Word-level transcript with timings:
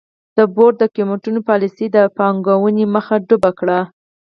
د 0.37 0.39
بورډ 0.55 0.75
د 0.79 0.83
قېمتونو 0.95 1.39
پالیسۍ 1.49 1.85
د 1.91 1.97
پانګونې 2.17 2.85
مخه 2.95 3.15
ډپ 3.27 3.43
کړه. 3.59 3.79